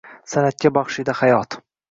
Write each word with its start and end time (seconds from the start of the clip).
San’atga 0.31 0.71
baxshida 0.79 1.17
hayot 1.21 1.61